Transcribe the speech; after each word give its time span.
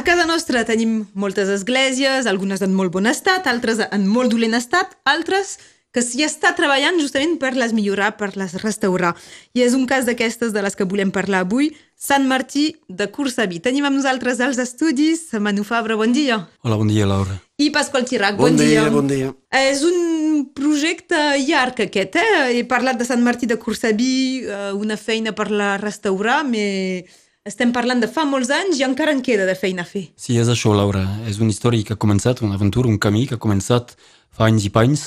A 0.00 0.02
casa 0.02 0.24
nostra 0.24 0.62
tenim 0.64 1.02
moltes 1.12 1.50
esglésies, 1.52 2.24
algunes 2.24 2.62
en 2.64 2.72
molt 2.72 2.88
bon 2.94 3.04
estat, 3.04 3.44
altres 3.50 3.82
en 3.84 4.06
molt 4.08 4.32
dolent 4.32 4.56
estat, 4.56 4.94
altres 5.04 5.58
que 5.92 6.00
s'hi 6.00 6.24
està 6.24 6.54
treballant 6.56 6.96
justament 6.96 7.34
per 7.42 7.50
les 7.52 7.74
millorar, 7.76 8.14
per 8.16 8.30
les 8.40 8.54
restaurar. 8.62 9.10
I 9.52 9.66
és 9.66 9.76
un 9.76 9.84
cas 9.90 10.08
d'aquestes 10.08 10.56
de 10.56 10.64
les 10.64 10.78
que 10.78 10.88
volem 10.88 11.12
parlar 11.12 11.44
avui, 11.44 11.74
Sant 12.00 12.24
Martí 12.24 12.78
de 12.88 13.10
Cursaví. 13.12 13.60
Tenim 13.60 13.84
amb 13.84 14.00
nosaltres 14.00 14.40
als 14.40 14.56
estudis 14.64 15.26
Manu 15.36 15.68
Fabra, 15.68 16.00
bon 16.00 16.16
dia. 16.16 16.46
Hola, 16.64 16.80
bon 16.80 16.88
dia, 16.88 17.04
Laura. 17.04 17.36
I 17.60 17.68
Pasqual 17.68 18.08
Xirac, 18.08 18.40
bon, 18.40 18.56
bon 18.56 18.64
dia. 18.64 18.88
Bon 18.88 19.10
dia, 19.10 19.34
És 19.52 19.84
un 19.84 20.46
projecte 20.56 21.18
llarg 21.44 21.84
aquest, 21.84 22.16
eh? 22.16 22.56
He 22.56 22.64
parlat 22.64 22.96
de 22.96 23.04
Sant 23.04 23.20
Martí 23.20 23.44
de 23.44 23.60
Cursaví, 23.60 24.46
eh, 24.48 24.72
una 24.72 24.96
feina 24.96 25.36
per 25.36 25.50
la 25.52 25.74
restaurar, 25.76 26.46
però 26.48 27.19
estem 27.48 27.72
parlant 27.72 28.02
de 28.02 28.08
fa 28.10 28.26
molts 28.28 28.50
anys 28.52 28.80
i 28.80 28.84
encara 28.84 29.14
en 29.16 29.22
queda 29.24 29.46
de 29.48 29.56
feina 29.56 29.82
a 29.82 29.88
fer. 29.88 30.08
Sí, 30.16 30.36
és 30.38 30.48
això, 30.52 30.74
Laura. 30.76 31.02
És 31.30 31.40
una 31.40 31.52
història 31.52 31.86
que 31.86 31.96
ha 31.96 32.00
començat, 32.00 32.42
una 32.44 32.58
aventura, 32.60 32.88
un 32.88 33.00
camí 33.00 33.26
que 33.28 33.38
ha 33.38 33.42
començat 33.42 33.96
fa 34.36 34.48
anys 34.48 34.68
i 34.68 34.72
panys 34.74 35.06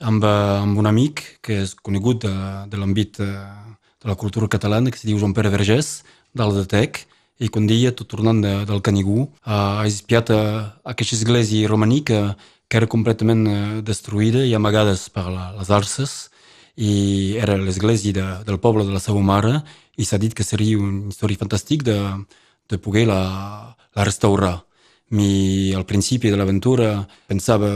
amb, 0.00 0.24
amb 0.24 0.78
un 0.80 0.88
amic 0.90 1.22
que 1.44 1.60
és 1.64 1.74
conegut 1.78 2.24
de, 2.26 2.34
de 2.70 2.80
l'àmbit 2.80 3.20
de, 3.20 3.30
de 3.30 4.10
la 4.10 4.18
cultura 4.18 4.48
catalana, 4.50 4.90
que 4.90 4.98
es 4.98 5.06
diu 5.06 5.20
Joan 5.20 5.36
Pere 5.36 5.52
Vergés, 5.52 6.00
dalt 6.34 6.56
de 6.58 6.66
Tec, 6.66 7.04
i 7.40 7.48
que 7.48 7.60
un 7.60 7.68
dia, 7.68 7.94
tot 7.96 8.10
tornant 8.10 8.42
de, 8.42 8.52
del 8.68 8.82
Canigú, 8.84 9.30
ha 9.46 9.86
espiat 9.88 10.32
a, 10.34 10.40
a 10.84 10.92
aquesta 10.92 11.16
església 11.16 11.68
romanica 11.70 12.34
que 12.70 12.78
era 12.78 12.88
completament 12.90 13.46
eh, 13.48 13.60
destruïda 13.82 14.44
i 14.46 14.52
amagades 14.54 15.08
per 15.10 15.24
la, 15.30 15.50
les 15.56 15.70
arces, 15.74 16.28
i 16.80 17.36
era 17.40 17.58
l'església 17.60 18.14
de, 18.16 18.26
del 18.46 18.60
poble 18.62 18.86
de 18.86 18.94
la 18.94 19.02
seva 19.02 19.20
mare, 19.24 19.60
i 20.00 20.06
s'ha 20.08 20.18
dit 20.18 20.34
que 20.34 20.46
seria 20.46 20.80
una 20.80 21.12
història 21.12 21.40
fantàstica 21.40 21.86
de, 21.90 21.98
de 22.72 22.78
poder 22.80 23.06
la, 23.10 23.22
la 23.96 24.06
restaurar. 24.08 24.56
Mi, 25.10 25.74
al 25.74 25.84
principi 25.84 26.30
de 26.30 26.38
l'aventura 26.38 26.90
pensava 27.28 27.74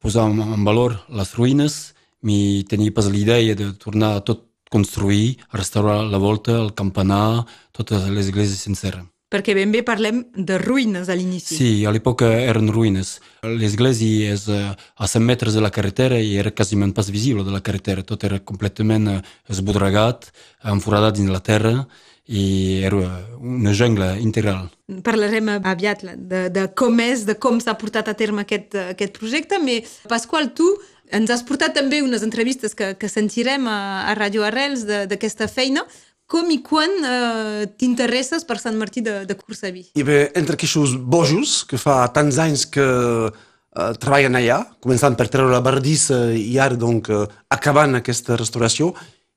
posar 0.00 0.26
en 0.32 0.64
valor 0.64 0.96
les 1.12 1.34
ruïnes, 1.36 1.80
mi 2.26 2.64
tenia 2.68 2.92
pas 2.96 3.08
l'idea 3.12 3.54
de 3.54 3.72
tornar 3.76 4.14
a 4.16 4.24
tot 4.24 4.46
construir, 4.70 5.38
a 5.50 5.58
restaurar 5.58 6.04
la 6.06 6.18
volta, 6.18 6.56
el 6.62 6.72
campanar, 6.74 7.44
tota 7.76 7.98
l'església 8.08 8.56
sencera. 8.56 9.02
Perquè 9.30 9.54
ben 9.54 9.70
bé 9.70 9.84
parlem 9.86 10.24
de 10.34 10.56
ruïnes 10.58 11.06
a 11.06 11.14
l'inici. 11.14 11.54
Sí, 11.54 11.70
a 11.86 11.92
l'època 11.94 12.26
eren 12.42 12.66
ruïnes. 12.74 13.20
L'església 13.46 14.34
és 14.34 14.48
eh, 14.50 14.72
a 14.74 15.06
100 15.06 15.22
metres 15.22 15.54
de 15.54 15.62
la 15.62 15.70
carretera 15.70 16.18
i 16.18 16.34
era 16.40 16.50
quasiment 16.50 16.90
pas 16.96 17.12
visible 17.14 17.46
de 17.46 17.54
la 17.54 17.62
carretera. 17.62 18.02
Tot 18.02 18.26
era 18.26 18.40
completament 18.42 19.06
eh, 19.06 19.18
esbodregat, 19.54 20.32
enforadat 20.74 21.20
dins 21.20 21.30
la 21.30 21.44
terra 21.46 21.86
i 22.30 22.82
era 22.86 22.98
una 23.38 23.72
jungla 23.74 24.12
integral. 24.18 24.68
Parlarem 25.06 25.48
aviat 25.58 26.04
de, 26.14 26.48
de 26.50 26.66
com 26.78 26.98
és, 27.02 27.24
de 27.26 27.34
com 27.38 27.58
s'ha 27.62 27.74
portat 27.78 28.10
a 28.10 28.14
terme 28.18 28.42
aquest, 28.42 28.74
aquest 28.94 29.18
projecte, 29.18 29.58
però 29.62 30.10
Pasqual, 30.10 30.50
tu 30.54 30.68
ens 31.10 31.30
has 31.30 31.42
portat 31.46 31.74
també 31.74 32.02
unes 32.02 32.22
entrevistes 32.22 32.76
que, 32.78 32.92
que 32.98 33.10
sentirem 33.10 33.66
a, 33.66 34.06
a 34.10 34.14
Radio 34.18 34.46
Arrels 34.46 34.86
d'aquesta 34.86 35.50
feina. 35.50 35.82
Com 36.30 36.50
i 36.54 36.60
quan 36.62 36.92
eh, 37.02 37.66
t'interesses 37.74 38.44
per 38.46 38.60
Sant 38.62 38.76
Martí 38.78 39.02
de, 39.02 39.24
de 39.26 39.34
Cursaví? 39.34 39.88
I 39.98 40.04
bé, 40.06 40.18
entre 40.38 40.54
aquests 40.54 40.94
bojos, 41.10 41.64
que 41.66 41.80
fa 41.80 42.04
tants 42.14 42.38
anys 42.38 42.68
que 42.70 42.84
eh, 42.86 43.92
treballen 43.98 44.38
allà, 44.38 44.60
començant 44.84 45.16
per 45.18 45.26
treure 45.32 45.50
la 45.50 45.62
bardissa 45.64 46.28
i 46.38 46.54
ara 46.62 46.78
donc, 46.78 47.10
eh, 47.10 47.24
acabant 47.50 47.98
aquesta 47.98 48.38
restauració, 48.38 48.92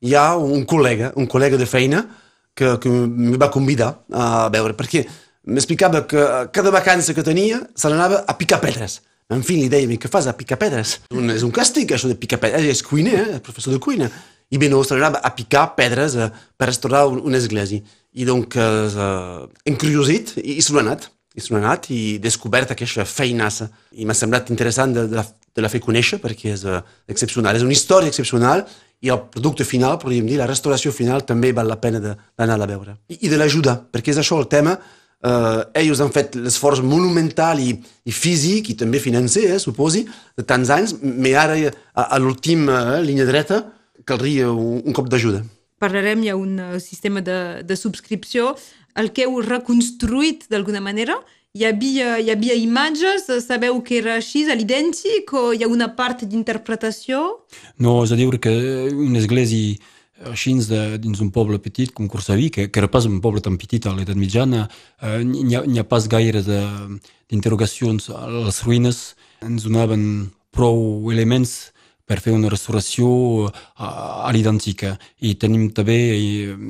hi 0.05 0.13
ha 0.13 0.35
un 0.38 0.67
col·lega, 0.69 1.09
un 1.17 1.25
col·lega 1.31 1.58
de 1.58 1.66
feina, 1.69 2.03
que, 2.53 2.75
que 2.77 2.89
em 2.89 3.33
va 3.41 3.50
convidar 3.50 3.89
a 4.13 4.50
veure, 4.53 4.75
perquè 4.78 5.02
m'explicava 5.50 6.03
que 6.05 6.28
cada 6.53 6.72
vacança 6.72 7.16
que 7.17 7.25
tenia 7.25 7.63
se 7.73 7.89
n'anava 7.89 8.22
a 8.28 8.38
picar 8.38 8.61
pedres. 8.61 9.00
En 9.33 9.41
fi, 9.41 9.57
li 9.57 9.69
deia, 9.72 9.89
què 9.97 10.11
fas 10.11 10.28
a 10.30 10.35
picar 10.38 10.59
pedres? 10.61 11.00
Un, 11.16 11.31
és 11.33 11.41
un 11.47 11.52
càstig, 11.55 11.95
això 11.95 12.11
de 12.11 12.17
picar 12.19 12.38
pedres. 12.44 12.67
És 12.69 12.83
cuiner, 12.85 13.16
eh? 13.17 13.39
professor 13.41 13.73
de 13.73 13.80
cuina. 13.81 14.11
I 14.53 14.59
bé, 14.62 14.69
no, 14.69 14.84
se 14.86 14.94
n'anava 14.94 15.22
a 15.25 15.34
picar 15.34 15.72
pedres 15.78 16.16
eh, 16.16 16.30
per 16.58 16.69
restaurar 16.69 17.08
un, 17.09 17.19
una 17.25 17.40
església. 17.41 17.81
I 18.14 18.25
donc, 18.30 18.56
eh, 18.56 19.41
encuriosit, 19.69 20.36
i, 20.44 20.59
i 20.59 20.66
n'ha 20.69 20.84
anat. 20.86 21.09
I 21.34 21.41
n'ha 21.50 21.62
anat 21.64 21.90
i 21.90 22.02
descobert 22.22 22.72
aquesta 22.75 23.08
feinassa. 23.09 23.72
I 23.97 24.06
m'ha 24.06 24.18
semblat 24.18 24.53
interessant 24.53 24.94
de, 24.94 25.08
de, 25.09 25.18
la, 25.18 25.25
de 25.25 25.66
la 25.66 25.72
fer 25.74 25.81
conèixer 25.81 26.22
perquè 26.22 26.53
és 26.53 26.66
uh, 26.69 26.84
excepcional. 27.09 27.58
És 27.58 27.66
una 27.66 27.74
història 27.74 28.14
excepcional 28.14 28.66
i 29.03 29.09
el 29.09 29.24
producte 29.34 29.66
final, 29.66 29.97
podríem 30.00 30.30
dir, 30.30 30.38
la 30.40 30.47
restauració 30.50 30.94
final 30.96 31.25
també 31.28 31.52
val 31.52 31.68
la 31.68 31.80
pena 31.81 32.00
d'anar 32.03 32.59
a 32.62 32.70
veure. 32.70 32.97
I, 33.09 33.24
i 33.25 33.31
de 33.34 33.40
l'ajuda, 33.41 33.80
perquè 33.91 34.14
és 34.14 34.22
això 34.22 34.38
el 34.38 34.50
tema. 34.52 34.78
Uh, 35.24 35.64
ells 35.80 36.02
han 36.03 36.12
fet 36.12 36.34
l'esforç 36.35 36.81
monumental 36.84 37.62
i, 37.64 37.78
i 37.80 38.12
físic 38.12 38.74
i 38.74 38.78
també 38.78 39.00
financer, 39.00 39.46
eh, 39.56 39.59
suposi, 39.62 40.03
de 40.35 40.44
tants 40.44 40.70
anys, 40.75 40.97
però 41.00 41.46
ara, 41.46 41.56
a, 41.96 42.03
a 42.03 42.20
l'última 42.20 42.81
eh, 42.97 43.06
línia 43.08 43.25
dreta, 43.30 43.62
caldria 44.06 44.52
un, 44.52 44.81
un 44.84 44.96
cop 44.96 45.09
d'ajuda. 45.12 45.44
Parlarem, 45.84 46.24
hi 46.24 46.31
ha 46.31 46.38
un 46.40 46.59
uh, 46.59 46.80
sistema 46.80 47.22
de, 47.22 47.38
de 47.68 47.75
subscripció, 47.75 48.53
el 48.96 49.12
que 49.12 49.25
heu 49.25 49.41
reconstruït 49.44 50.46
d'alguna 50.52 50.81
manera, 50.84 51.18
hi 51.53 51.68
havia, 51.69 52.18
hi 52.18 52.31
havia 52.34 52.56
imatges, 52.58 53.28
sabeu 53.46 53.81
que 53.86 54.00
era 54.02 54.16
així, 54.18 54.46
a 54.50 54.56
l'idèntic, 54.58 55.34
o 55.38 55.52
hi 55.53 55.66
ha 55.66 55.69
una 55.69 55.91
part 55.97 56.24
d'interpretació? 56.25 57.24
No, 57.78 58.00
és 58.06 58.14
a 58.14 58.18
dir 58.18 58.30
que 58.41 58.53
una 58.90 59.22
església 59.22 59.78
així 60.31 60.53
de, 60.70 60.97
dins 61.02 61.20
un 61.22 61.31
poble 61.35 61.59
petit 61.59 61.91
com 61.94 62.08
Corsaví, 62.08 62.50
que, 62.53 62.70
que 62.72 62.80
era 62.80 62.90
pas 62.90 63.06
un 63.09 63.20
poble 63.22 63.41
tan 63.44 63.58
petit 63.59 63.85
a 63.85 63.94
l'edat 63.94 64.18
mitjana, 64.18 64.68
eh, 65.02 65.20
n'hi 65.25 65.58
ha, 65.58 65.64
ha 65.66 65.88
pas 65.90 66.08
gaire 66.08 66.41
d'interrogacions 66.46 68.09
a 68.14 68.25
les 68.31 68.62
ruïnes, 68.64 69.03
ens 69.44 69.68
donaven 69.68 70.31
prou 70.53 71.12
elements 71.12 71.72
per 72.06 72.19
fer 72.19 72.34
una 72.36 72.52
restauració 72.52 73.08
a, 73.47 73.88
a 74.28 74.31
l'identica. 74.36 74.97
I 75.24 75.36
tenim 75.40 75.69
també 75.75 75.97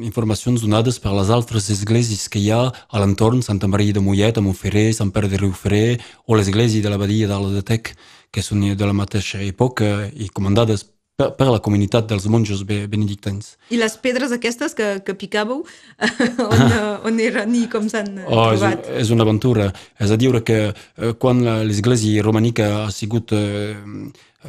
informacions 0.05 0.61
donades 0.61 0.99
per 1.03 1.13
les 1.17 1.33
altres 1.33 1.69
esglésies 1.73 2.29
que 2.29 2.41
hi 2.41 2.51
ha 2.53 2.63
a 2.69 3.03
l'entorn, 3.03 3.41
Santa 3.41 3.69
Maria 3.71 3.97
de 3.97 4.03
Mollet, 4.03 4.37
a 4.37 4.45
Montferrer, 4.45 4.91
Sant 4.93 5.13
Pere 5.13 5.31
de 5.31 5.41
Riuferrer, 5.41 5.99
o 6.27 6.37
l'església 6.37 6.85
de 6.85 6.93
l'abadia 6.93 7.29
d'Aldetec, 7.31 7.95
que 8.33 8.41
són 8.41 8.63
de 8.63 8.85
la 8.85 8.97
mateixa 8.97 9.41
època 9.45 10.09
i 10.13 10.29
comandades 10.33 10.87
per, 11.17 11.29
per 11.37 11.47
la 11.51 11.61
comunitat 11.61 12.07
dels 12.09 12.25
monjos 12.31 12.63
benedictins. 12.65 13.53
I 13.73 13.77
les 13.81 13.95
pedres 14.01 14.33
aquestes 14.33 14.73
que, 14.77 14.89
que 15.05 15.15
picàveu, 15.17 15.63
on, 16.49 16.63
on 17.09 17.21
eren 17.21 17.53
i 17.57 17.67
com 17.71 17.89
s'han 17.91 18.09
oh, 18.25 18.49
trobat? 18.53 18.85
És, 18.87 19.05
és 19.05 19.13
una 19.13 19.25
aventura. 19.27 19.69
És 20.01 20.13
a 20.13 20.17
dir 20.17 20.33
que 20.45 20.59
eh, 20.71 21.13
quan 21.21 21.43
l'església 21.69 22.25
romànica 22.25 22.69
ha 22.83 22.91
sigut 22.93 23.35
eh, 23.37 23.77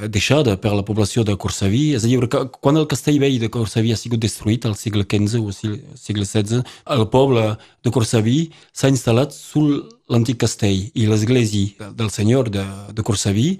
deixada 0.09 0.57
per 0.61 0.73
la 0.75 0.85
població 0.87 1.25
de 1.25 1.37
Corsaví, 1.41 1.95
és 1.95 2.05
a 2.05 2.11
dir 2.11 2.19
que 2.31 2.43
quan 2.61 2.79
el 2.81 2.89
castell 2.91 3.21
vell 3.23 3.39
de 3.43 3.51
Corsaví 3.53 3.93
ha 3.95 4.01
sigut 4.01 4.23
destruït 4.23 4.67
al 4.67 4.77
segle 4.79 5.07
XV 5.07 5.43
o 5.43 5.53
segle 5.53 6.27
XVI, 6.27 6.63
el 6.97 7.07
poble 7.13 7.47
de 7.85 7.95
Corsaví 7.95 8.39
s'ha 8.73 8.91
instal·lat 8.93 9.35
sul 9.35 9.85
l'antic 10.11 10.41
castell 10.43 10.91
i 10.95 11.07
l'església 11.09 11.91
del 11.95 12.11
senyor 12.11 12.51
de, 12.51 12.67
de 12.93 13.07
Corsaví 13.07 13.59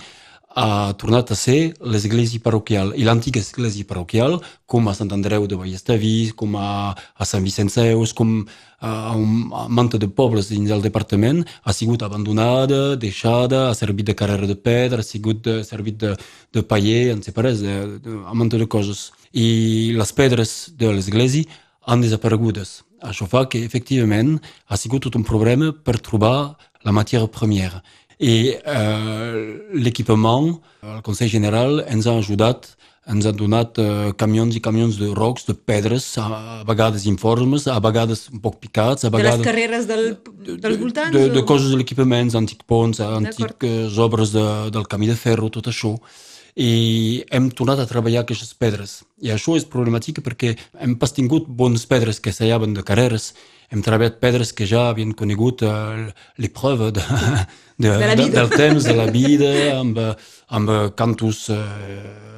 ha 0.55 0.95
tornat 0.95 1.33
a 1.33 1.37
ser 1.37 1.75
l'església 1.83 2.39
parroquial 2.39 2.93
i 2.95 3.03
l'antiga 3.03 3.41
església 3.43 3.85
parroquial, 3.85 4.39
com 4.67 4.87
a 4.87 4.95
Sant 4.95 5.11
Andreu 5.13 5.49
de 5.51 5.59
Vallestaví, 5.59 6.31
com 6.39 6.55
a, 6.57 6.95
a 6.95 7.25
Sant 7.27 7.43
Vicenç 7.43 7.77
Eus, 7.83 8.15
com 8.15 8.45
a 8.79 9.17
un 9.17 9.51
manta 9.69 9.99
de 9.99 10.07
pobles 10.07 10.51
dins 10.53 10.71
del 10.71 10.85
departament, 10.85 11.43
ha 11.65 11.73
sigut 11.73 12.05
abandonada, 12.07 12.95
deixada, 12.95 13.69
ha 13.71 13.75
servit 13.75 14.07
de 14.07 14.15
carrera 14.15 14.47
de 14.47 14.55
pedra, 14.55 15.01
ha 15.03 15.07
sigut 15.07 15.43
de, 15.43 15.63
servit 15.65 15.99
de, 15.99 16.15
de 16.55 16.63
paller, 16.63 17.11
en 17.17 17.23
separés, 17.27 17.65
de, 17.65 17.99
de, 18.05 18.19
a 18.23 18.35
manta 18.35 18.61
de 18.61 18.69
coses. 18.71 19.11
I 19.33 19.97
les 19.99 20.13
pedres 20.15 20.71
de 20.79 20.93
l'església 20.93 21.51
han 21.87 22.05
desaparegudes. 22.05 22.85
Això 23.05 23.27
fa 23.29 23.49
que, 23.51 23.65
efectivament, 23.67 24.39
ha 24.71 24.79
sigut 24.81 25.09
tot 25.09 25.19
un 25.19 25.27
problema 25.27 25.73
per 25.75 25.99
trobar 25.99 26.55
la 26.85 26.93
matèria 26.93 27.27
première. 27.29 27.83
I 28.19 28.35
eh, 28.55 29.39
l'equipament, 29.75 30.59
el 30.83 31.01
Consell 31.07 31.31
General, 31.33 31.81
ens 31.91 32.07
ha 32.07 32.17
ajudat, 32.21 32.69
ens 33.11 33.27
ha 33.27 33.33
donat 33.37 33.79
eh, 33.83 34.13
camions 34.21 34.57
i 34.57 34.63
camions 34.65 34.99
de 35.01 35.11
rocs, 35.17 35.47
de 35.49 35.55
pedres, 35.55 36.07
a, 36.19 36.27
a 36.29 36.61
vegades 36.69 37.09
informes, 37.11 37.67
a 37.67 37.81
vegades 37.83 38.29
un 38.33 38.43
poc 38.45 38.61
picats, 38.63 39.05
a 39.05 39.13
vegades... 39.15 39.41
De 39.41 39.43
les 39.43 39.49
carreres 39.51 39.89
del, 39.91 40.07
dels 40.63 40.79
voltants? 40.81 41.17
De, 41.17 41.27
de, 41.29 41.35
de 41.35 41.47
coses 41.49 41.75
de 41.75 41.81
l'equipament, 41.81 42.31
antics 42.39 42.69
ponts, 42.71 43.03
antiques 43.05 43.99
obres 43.99 44.33
de, 44.37 44.47
del 44.75 44.87
camí 44.91 45.11
de 45.11 45.19
ferro, 45.19 45.51
tot 45.53 45.73
això 45.73 45.97
i 46.55 47.25
hem 47.35 47.49
tornat 47.51 47.81
a 47.83 47.87
treballar 47.91 48.23
aquestes 48.23 48.55
pedres. 48.55 49.01
I 49.19 49.33
això 49.35 49.57
és 49.59 49.67
problemàtic 49.67 50.21
perquè 50.23 50.53
hem 50.79 50.95
pas 51.01 51.13
tingut 51.15 51.49
bones 51.49 51.83
pedres 51.91 52.21
que 52.23 52.33
s'allaven 52.33 52.77
de 52.77 52.85
carreres, 52.87 53.33
hem 53.71 53.85
treballat 53.85 54.21
pedres 54.23 54.53
que 54.53 54.67
ja 54.69 54.89
havien 54.91 55.15
conegut 55.17 55.65
uh, 55.67 56.05
l'epreuve 56.39 56.91
de, 56.99 57.07
de, 57.79 57.89
de, 57.89 58.15
de, 58.15 58.29
del 58.37 58.53
temps, 58.53 58.85
de 58.85 58.97
la 58.99 59.09
vida, 59.13 59.51
amb, 59.79 60.01
amb 60.55 60.77
cantos 60.99 61.49
uh, 61.55 62.35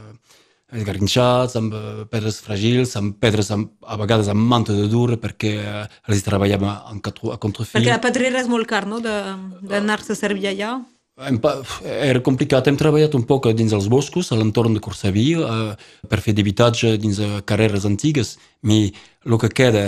esgarrinxats, 0.74 1.56
amb 1.60 1.74
eh, 1.76 2.04
pedres 2.10 2.40
fràgils, 2.44 2.96
amb 2.98 3.16
pedres 3.22 3.50
amb, 3.54 3.70
a 3.86 3.98
vegades 4.00 4.28
amb 4.32 4.42
manta 4.50 4.74
de 4.74 4.88
dur, 4.90 5.14
perquè 5.22 5.52
eh, 5.62 5.84
els 6.10 6.26
treballem 6.26 6.66
a, 6.66 6.74
a 6.90 7.38
contrafil. 7.38 7.76
Perquè 7.78 7.92
la 7.92 8.02
pedrera 8.02 8.42
és 8.42 8.50
molt 8.50 8.68
car, 8.70 8.84
no?, 8.90 9.00
d'anar-se 9.00 10.16
a 10.16 10.18
servir 10.18 10.50
allà. 10.52 10.76
Era 11.16 12.20
complicat. 12.20 12.66
Hem 12.68 12.76
treballat 12.76 13.14
un 13.16 13.22
poc 13.24 13.46
dins 13.56 13.72
els 13.72 13.86
boscos, 13.88 14.28
a 14.32 14.36
l'entorn 14.36 14.74
de 14.76 14.82
Corsaví, 14.84 15.30
eh, 15.40 15.76
per 16.10 16.18
fer 16.20 16.34
d'habitatge 16.36 16.98
dins 17.00 17.16
de 17.22 17.40
carreres 17.48 17.86
antigues, 17.88 18.34
però 18.60 18.92
el 19.24 19.38
que 19.40 19.48
queda 19.48 19.84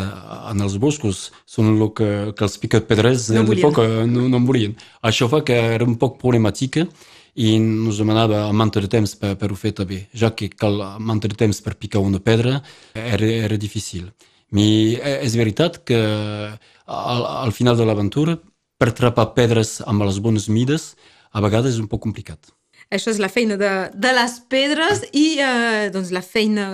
en 0.48 0.64
els 0.64 0.78
boscos 0.80 1.26
són 1.44 1.74
el 1.74 1.84
que, 1.92 2.32
que 2.32 2.46
els 2.46 2.56
picapedrers 2.62 3.28
no 3.36 3.44
de 3.44 3.58
poc 3.60 3.76
no, 4.08 4.24
no 4.24 4.40
en 4.40 4.46
volien. 4.48 4.72
Això 5.04 5.28
fa 5.28 5.42
que 5.44 5.58
era 5.74 5.84
un 5.84 5.98
poc 6.00 6.16
problemàtica 6.22 6.86
i 7.36 7.52
ens 7.58 8.00
demanava 8.00 8.46
manca 8.56 8.80
de 8.80 8.88
temps 8.88 9.12
per, 9.20 9.34
per 9.36 9.52
ho 9.52 9.60
fer 9.60 9.74
també, 9.76 10.06
ja 10.16 10.32
que 10.32 10.48
cal 10.48 10.80
manca 10.98 11.28
de 11.28 11.36
temps 11.36 11.60
per 11.60 11.76
picar 11.76 12.00
una 12.00 12.22
pedra 12.24 12.62
era, 12.94 13.28
era 13.28 13.60
difícil. 13.60 14.08
Però 14.48 15.12
és 15.20 15.36
veritat 15.36 15.82
que 15.84 16.00
al, 16.00 17.22
al 17.44 17.52
final 17.52 17.76
de 17.76 17.84
l'aventura, 17.84 18.38
per 18.80 18.94
trapar 18.96 19.34
pedres 19.36 19.82
amb 19.84 20.08
les 20.08 20.24
bones 20.24 20.48
mides, 20.48 20.94
a 21.32 21.42
vegades 21.44 21.76
és 21.76 21.82
un 21.82 21.90
poc 21.90 22.02
complicat. 22.06 22.52
Això 22.88 23.10
és 23.12 23.18
la 23.20 23.28
feina 23.28 23.58
de, 23.60 23.70
de 23.92 24.10
les 24.16 24.38
pedres 24.48 25.02
i 25.12 25.26
eh, 25.44 25.88
doncs 25.92 26.08
la 26.14 26.22
feina 26.24 26.68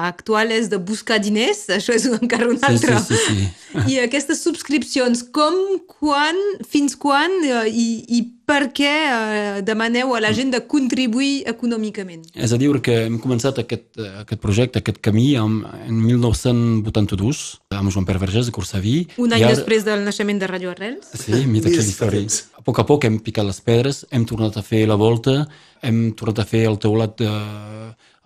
actual 0.00 0.54
és 0.54 0.70
de 0.72 0.78
buscar 0.80 1.18
diners, 1.20 1.66
això 1.74 1.92
és 1.92 2.06
encara 2.08 2.48
un 2.48 2.56
altre. 2.64 2.96
Sí, 3.04 3.18
sí, 3.18 3.20
sí, 3.26 3.48
sí. 3.74 3.84
I 3.92 3.98
aquestes 4.06 4.40
subscripcions, 4.46 5.26
com, 5.34 5.58
quan, 5.98 6.38
fins 6.64 6.96
quan 6.96 7.36
eh, 7.44 7.66
i, 7.68 7.88
i 8.08 8.22
per 8.48 8.70
què 8.74 8.90
eh, 8.90 9.60
demaneu 9.66 10.14
a 10.16 10.20
la 10.24 10.30
gent 10.36 10.50
de 10.54 10.60
contribuir 10.70 11.44
econòmicament? 11.50 12.24
És 12.32 12.54
a 12.54 12.58
dir, 12.60 12.70
que 12.84 12.94
hem 13.04 13.18
començat 13.20 13.60
aquest, 13.60 13.86
aquest 14.22 14.40
projecte, 14.40 14.80
aquest 14.80 15.00
camí 15.04 15.34
en, 15.36 15.60
en 15.84 15.98
1982 16.00 17.42
amb 17.78 17.92
Joan 17.92 18.06
Pere 18.08 18.22
Vergés 18.22 18.48
de 18.48 18.54
Corsaví. 18.56 18.96
Un 19.20 19.36
any 19.36 19.44
ara... 19.44 19.54
després 19.54 19.84
del 19.86 20.04
naixement 20.06 20.40
de 20.40 20.48
Radio 20.50 20.72
Arrels. 20.72 21.12
Sí, 21.12 21.44
mita 21.50 21.68
que 21.72 21.84
història. 21.84 22.24
A 22.58 22.64
poc 22.64 22.80
a 22.80 22.86
poc 22.88 23.04
hem 23.08 23.20
picat 23.24 23.46
les 23.48 23.60
pedres, 23.64 24.02
hem 24.10 24.24
tornat 24.28 24.56
a 24.56 24.64
fer 24.64 24.86
la 24.88 24.96
volta, 25.00 25.42
hem 25.84 26.08
tornat 26.18 26.42
a 26.42 26.48
fer 26.48 26.64
el 26.70 26.80
teulat 26.82 27.18
de... 27.20 27.32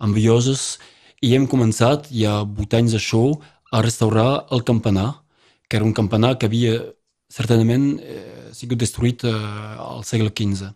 amb 0.03 0.15
bioses 0.15 0.77
i 1.23 1.35
hem 1.35 1.47
començat, 1.47 2.09
hi 2.11 2.25
ha 2.27 2.41
vuit 2.43 2.73
anys 2.75 2.95
això, 2.99 3.25
a 3.73 3.81
restaurar 3.81 4.45
el 4.53 4.63
campanar, 4.67 5.09
que 5.67 5.79
era 5.79 5.85
un 5.87 5.95
campanar 5.95 6.35
que 6.37 6.49
havia 6.49 6.75
certament 7.31 7.97
eh, 8.03 8.42
sigut 8.63 8.81
destruït 8.81 9.25
eh, 9.27 9.33
al 9.33 10.03
segle 10.07 10.31
XV. 10.31 10.71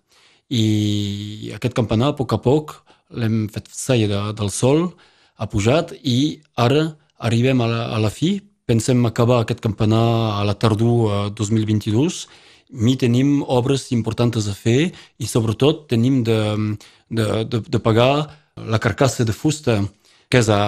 I 0.51 1.53
aquest 1.57 1.75
campanar, 1.75 2.13
a 2.13 2.17
poc 2.19 2.35
a 2.35 2.41
poc, 2.43 2.75
l'hem 3.15 3.47
fet 3.51 3.71
saia 3.71 4.07
de, 4.11 4.21
del 4.37 4.51
sol, 4.51 4.91
ha 5.37 5.47
pujat 5.47 5.93
i 6.03 6.41
ara 6.59 6.89
arribem 7.23 7.61
a 7.61 7.67
la, 7.71 7.81
a 7.95 7.99
la 8.03 8.11
fi, 8.13 8.37
pensem 8.67 9.05
acabar 9.07 9.41
aquest 9.41 9.61
campanar 9.63 10.03
a 10.37 10.43
la 10.47 10.57
tardor 10.59 11.29
eh, 11.29 11.33
2022, 11.37 12.25
mi 12.77 12.97
tenim 12.99 13.43
obres 13.47 13.87
importants 13.95 14.47
a 14.47 14.55
fer 14.55 14.91
i 14.91 15.27
sobretot 15.27 15.85
tenim 15.87 16.19
de, 16.27 16.39
de, 17.07 17.27
de, 17.47 17.61
de 17.63 17.79
pagar 17.79 18.27
la 18.57 18.79
carcassa 18.83 19.23
de 19.23 19.31
fusta 19.31 19.79
que 20.27 20.41
és 20.41 20.49
a, 20.51 20.59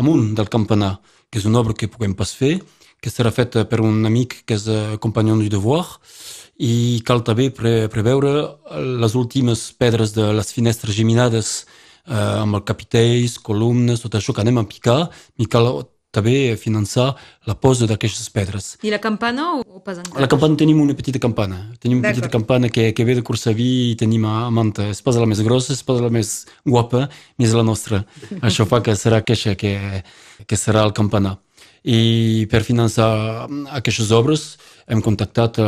amunt 0.00 0.32
del 0.34 0.50
campanar, 0.50 0.96
que 1.30 1.38
és 1.38 1.46
una 1.46 1.60
obra 1.62 1.76
que 1.78 1.90
puguem 1.90 2.16
pas 2.18 2.32
fer, 2.34 2.56
que 2.98 3.12
serà 3.12 3.30
feta 3.30 3.66
per 3.68 3.82
un 3.84 4.02
amic 4.08 4.40
que 4.48 4.56
és 4.56 4.66
eh, 4.66 4.96
compagnon 4.98 5.38
du 5.42 5.50
devoir, 5.52 5.84
i 6.58 7.02
cal 7.06 7.24
també 7.26 7.48
pre 7.54 7.88
preveure 7.90 8.34
les 9.02 9.14
últimes 9.18 9.72
pedres 9.78 10.14
de 10.14 10.30
les 10.36 10.52
finestres 10.54 10.94
geminades 10.94 11.64
eh, 12.06 12.14
amb 12.14 12.60
el 12.60 12.64
capitells, 12.66 13.40
columnes, 13.42 14.04
tot 14.04 14.14
això 14.14 14.34
que 14.34 14.44
anem 14.44 14.62
a 14.62 14.68
picar, 14.68 15.00
i 15.38 15.48
cal 15.50 15.88
també 16.14 16.54
finançar 16.60 17.08
la 17.48 17.56
posa 17.58 17.88
d'aquestes 17.90 18.28
pedres. 18.30 18.68
I 18.86 18.92
la 18.92 19.00
campana 19.02 19.48
o 19.58 19.80
pas 19.82 19.98
encara? 19.98 20.22
La 20.22 20.30
campana 20.30 20.54
tenim 20.60 20.78
una 20.80 20.94
petita 20.94 21.18
campana. 21.18 21.58
Tenim 21.82 21.98
una 21.98 22.12
petita 22.14 22.30
campana 22.30 22.70
que, 22.70 22.92
que 22.94 23.06
ve 23.08 23.16
de 23.18 23.24
Corsaví 23.26 23.70
i 23.90 23.96
tenim 23.98 24.26
a 24.30 24.48
Manta. 24.54 24.86
És 24.94 25.02
pas 25.02 25.18
la 25.18 25.26
més 25.26 25.42
grossa, 25.42 25.74
és 25.74 25.82
pas 25.82 25.98
la 25.98 26.12
més 26.14 26.44
guapa, 26.62 27.08
més 27.42 27.56
la 27.58 27.66
nostra. 27.66 28.04
Això 28.46 28.68
fa 28.70 28.78
que 28.84 28.94
serà 28.98 29.24
aquesta 29.24 29.56
que, 29.58 29.74
que 30.46 30.60
serà 30.60 30.86
el 30.86 30.94
campanar 30.94 31.40
i 31.84 32.46
per 32.48 32.62
finançar 32.64 33.46
aquestes 33.76 34.08
obres 34.16 34.54
hem 34.88 35.00
contactat 35.04 35.58
eh, 35.60 35.66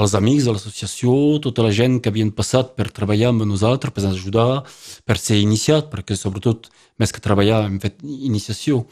els 0.00 0.14
amics 0.16 0.46
de 0.46 0.54
l'associació, 0.54 1.14
tota 1.44 1.64
la 1.64 1.72
gent 1.72 1.98
que 2.00 2.12
havien 2.12 2.32
passat 2.32 2.74
per 2.76 2.90
treballar 2.92 3.32
amb 3.32 3.44
nosaltres, 3.48 3.92
per 3.92 4.04
ajudar, 4.08 4.64
per 5.08 5.16
ser 5.20 5.40
iniciat, 5.40 5.90
perquè 5.92 6.16
sobretot, 6.16 6.70
més 7.00 7.12
que 7.12 7.24
treballar, 7.24 7.64
hem 7.68 7.80
fet 7.82 8.00
iniciació. 8.04 8.84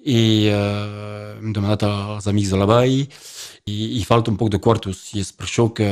I 0.00 0.48
eh, 0.48 1.36
hem 1.40 1.52
demanat 1.52 1.84
als 1.84 2.28
amics 2.30 2.52
de 2.54 2.60
la 2.60 2.68
vall 2.68 3.02
i, 3.70 3.98
i 4.00 4.04
falta 4.08 4.30
un 4.32 4.38
poc 4.40 4.50
de 4.52 4.60
quartos 4.62 5.10
i 5.14 5.20
és 5.22 5.30
per 5.36 5.46
això 5.46 5.66
que, 5.76 5.88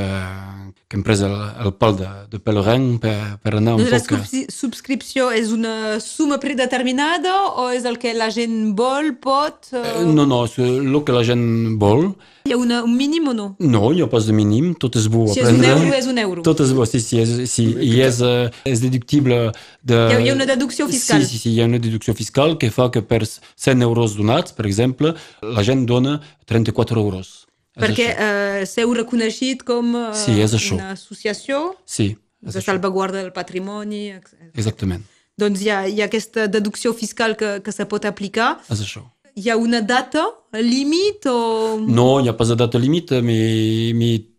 que 0.88 0.96
hem 0.96 1.05
pres 1.06 1.22
el, 1.26 1.34
el 1.64 1.75
pal 1.78 1.96
de, 1.99 2.08
de 2.32 2.40
pelerin 2.43 2.87
per, 3.02 3.14
per 3.43 3.55
anar 3.58 3.76
un 3.76 3.84
doncs 3.84 4.08
poc... 4.08 4.16
La 4.16 4.44
subscripció 4.55 5.28
és 5.37 5.52
una 5.55 5.99
suma 6.02 6.40
predeterminada 6.43 7.34
o 7.60 7.69
és 7.75 7.87
el 7.88 8.00
que 8.00 8.14
la 8.16 8.31
gent 8.34 8.75
vol, 8.78 9.14
pot? 9.22 9.70
Uh... 9.72 10.06
No, 10.08 10.26
no, 10.28 10.44
és 10.49 10.58
el 10.64 10.99
que 11.04 11.16
la 11.16 11.25
gent 11.28 11.44
vol. 11.81 12.11
Hi 12.49 12.54
ha 12.54 12.58
una, 12.58 12.81
un 12.87 12.94
mínim 12.96 13.28
o 13.28 13.34
no? 13.37 13.49
No, 13.61 13.90
hi 13.93 14.00
ha 14.00 14.08
pas 14.08 14.25
de 14.25 14.32
mínim, 14.32 14.70
tot 14.81 14.96
és 14.96 15.08
bo 15.12 15.26
si 15.28 15.43
aprendre. 15.43 15.69
Si 15.69 15.69
és 15.69 15.76
un 15.76 15.84
euro, 15.84 15.96
és 15.99 16.08
un 16.08 16.20
euro. 16.22 16.44
Tot 16.46 16.62
és 16.64 16.72
bo, 16.72 16.87
sí, 16.88 17.02
sí, 17.04 17.20
és, 17.20 17.34
sí 17.52 17.66
i 17.84 17.99
és, 18.06 18.22
és 18.64 18.84
deductible 18.84 19.43
de... 19.84 19.99
Hi 19.99 20.16
ha, 20.16 20.22
hi 20.25 20.32
ha 20.32 20.37
una 20.38 20.49
deducció 20.49 20.88
fiscal. 20.88 21.20
Sí, 21.26 21.37
sí, 21.37 21.43
sí, 21.43 21.52
hi 21.52 21.61
ha 21.61 21.69
una 21.69 21.82
deducció 21.82 22.16
fiscal 22.16 22.56
que 22.56 22.72
fa 22.72 22.88
que 22.94 23.04
per 23.04 23.20
100 23.28 23.84
euros 23.99 24.17
donats, 24.17 24.55
per 24.55 24.67
exemple, 24.71 25.12
la 25.43 25.67
gent 25.67 25.85
dona 25.91 26.19
34 26.47 27.03
euros. 27.03 27.35
Perquè 27.79 28.09
eh, 28.15 28.65
seu 28.67 28.95
reconeixit 28.95 29.62
com 29.67 29.93
eh, 29.99 30.09
sí, 30.19 30.39
és 30.43 30.55
això. 30.56 30.79
una 30.79 30.95
associació 30.97 31.61
sí, 31.87 32.11
és 32.43 32.56
de 32.56 32.62
salvaguarda 32.65 33.21
del 33.21 33.31
patrimoni. 33.35 34.09
Exactament. 34.55 35.05
Doncs 35.39 35.62
hi 35.62 35.71
ha, 35.71 35.85
hi 35.87 36.03
ha 36.03 36.09
aquesta 36.09 36.49
deducció 36.50 36.95
fiscal 36.97 37.37
que, 37.39 37.59
que 37.62 37.75
se 37.75 37.87
pot 37.91 38.09
aplicar. 38.09 38.56
És 38.73 38.83
això. 38.83 39.05
Hi 39.39 39.53
ha 39.53 39.59
una 39.61 39.79
data 39.87 40.25
límit 40.59 41.29
o...? 41.31 41.79
No, 41.87 42.19
hi 42.19 42.27
ha 42.31 42.35
pas 42.35 42.50
de 42.50 42.56
data 42.59 42.81
límit, 42.83 43.12
però 43.15 43.23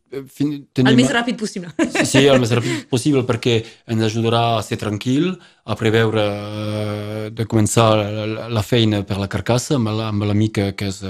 Tenim... 0.09 0.89
El 0.89 0.97
més 0.97 1.11
ràpid 1.13 1.37
possible. 1.37 1.69
Sí, 1.93 2.05
sí, 2.07 2.21
el 2.25 2.39
més 2.41 2.51
ràpid 2.55 2.87
possible 2.89 3.21
perquè 3.27 3.59
ens 3.93 4.05
ajudarà 4.07 4.41
a 4.57 4.63
ser 4.65 4.79
tranquil, 4.81 5.35
a 5.69 5.75
preveure 5.77 6.23
de 7.35 7.45
començar 7.49 7.89
la, 8.49 8.63
feina 8.65 9.03
per 9.05 9.19
la 9.21 9.29
carcassa 9.29 9.77
amb 9.77 10.25
l'amic 10.25 10.57
que 10.79 10.87
és, 10.89 11.03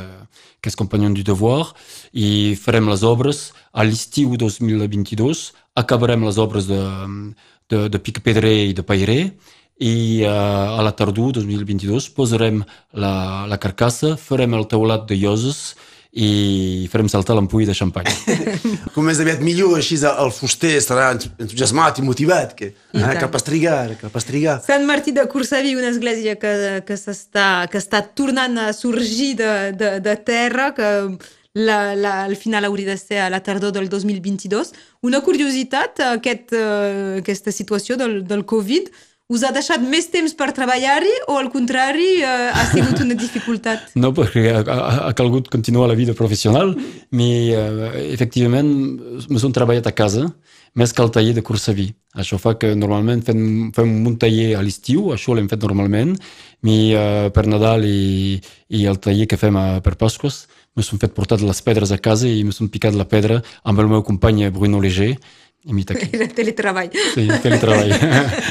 que 0.59 0.71
és 0.71 0.75
compagnon 0.79 1.15
du 1.15 1.23
devoir 1.23 1.69
i 2.11 2.57
farem 2.59 2.89
les 2.91 3.05
obres 3.07 3.53
a 3.71 3.85
l'estiu 3.87 4.35
2022, 4.35 5.45
acabarem 5.79 6.27
les 6.27 6.41
obres 6.41 6.67
de, 6.67 6.81
de, 7.71 7.85
de 7.87 8.03
pic 8.03 8.19
pedrer 8.25 8.57
i 8.67 8.75
de 8.75 8.83
pairer 8.83 9.21
i 9.79 10.25
uh, 10.27 10.75
a 10.75 10.83
la 10.83 10.91
tardor 10.91 11.31
2022 11.39 12.09
posarem 12.11 12.59
la, 12.91 13.45
la 13.47 13.59
carcassa, 13.63 14.17
farem 14.19 14.57
el 14.57 14.67
teulat 14.67 15.07
de 15.07 15.15
lloses 15.15 15.61
i 15.71 15.98
farem 16.89 17.07
saltar 17.07 17.35
l'ampoll 17.37 17.67
de 17.69 17.73
xampany. 17.77 18.07
Com 18.95 19.05
més 19.05 19.19
aviat 19.21 19.43
millor, 19.45 19.75
així 19.77 19.99
el 20.09 20.31
fuster 20.33 20.75
estarà 20.79 21.11
entusiasmat 21.13 21.99
i 22.01 22.05
motivat, 22.05 22.55
que, 22.57 22.71
I 22.73 23.03
eh, 23.03 23.17
cap 23.21 23.35
a 23.35 23.41
estrigar, 23.41 23.95
cap 24.01 24.15
a 24.15 24.21
estrigar. 24.21 24.59
Sant 24.65 24.87
Martí 24.89 25.13
de 25.13 25.27
Corsaví, 25.29 25.75
una 25.77 25.91
església 25.93 26.35
que, 26.41 26.53
que, 26.85 26.97
està, 26.97 27.67
que 27.69 27.77
està 27.77 28.01
tornant 28.01 28.57
a 28.57 28.71
sorgir 28.73 29.35
de, 29.37 29.51
de, 29.77 29.91
de 30.01 30.15
terra, 30.25 30.71
que 30.73 30.89
la, 31.53 31.95
la, 31.95 32.23
al 32.23 32.35
final 32.35 32.65
hauria 32.65 32.89
de 32.89 32.97
ser 32.97 33.21
a 33.21 33.29
la 33.29 33.43
tardor 33.45 33.71
del 33.71 33.89
2022. 33.89 34.73
Una 35.05 35.21
curiositat, 35.21 36.01
aquest, 36.15 36.53
uh, 36.57 37.19
aquesta 37.21 37.53
situació 37.53 37.97
del, 38.01 38.23
del 38.27 38.45
Covid, 38.49 38.89
us 39.29 39.43
ha 39.45 39.51
deixat 39.53 39.83
més 39.85 40.07
temps 40.09 40.33
per 40.33 40.49
treballar-hi 40.57 41.11
o 41.29 41.35
al 41.37 41.51
contrari 41.53 42.07
eh, 42.17 42.49
ha 42.49 42.63
sigut 42.71 43.03
una 43.05 43.17
dificultat? 43.17 43.91
No, 44.01 44.09
perquè 44.15 44.55
ha, 44.57 44.63
ha, 45.05 45.11
calgut 45.17 45.51
continuar 45.53 45.89
la 45.89 45.97
vida 45.97 46.15
professional, 46.17 46.73
però 47.13 47.29
eh, 47.53 48.07
efectivament 48.15 48.69
m'he 49.29 49.41
treballat 49.53 49.89
a 49.89 49.93
casa 49.93 50.25
més 50.77 50.93
que 50.93 51.01
al 51.03 51.11
taller 51.13 51.35
de 51.37 51.43
Corsaví. 51.45 51.89
Això 52.17 52.39
fa 52.41 52.55
que 52.57 52.71
normalment 52.77 53.21
fem, 53.25 53.41
fem 53.75 53.91
un 54.07 54.15
taller 54.21 54.53
a 54.57 54.63
l'estiu, 54.65 55.11
això 55.13 55.35
l'hem 55.37 55.49
fet 55.51 55.61
normalment, 55.65 56.15
però 56.65 56.79
eh, 56.97 57.27
per 57.33 57.45
Nadal 57.49 57.85
i, 57.85 58.39
i 58.73 58.85
el 58.89 58.97
taller 59.03 59.29
que 59.29 59.37
fem 59.37 59.57
a, 59.61 59.67
per 59.85 59.97
Pasques 59.99 60.47
m'he 60.79 61.01
fet 61.01 61.13
portar 61.13 61.39
les 61.41 61.61
pedres 61.65 61.91
a 61.91 61.99
casa 61.99 62.29
i 62.29 62.43
m'he 62.45 62.69
picat 62.71 62.95
la 62.95 63.07
pedra 63.09 63.41
amb 63.67 63.81
el 63.81 63.89
meu 63.91 64.03
company 64.05 64.47
Bruno 64.53 64.79
Leger, 64.81 65.17
imita 65.65 65.93
aquí. 65.93 66.07
Era 66.13 66.27
teletreball. 66.27 66.89
Sí, 67.13 67.27
teletreball. 67.43 67.91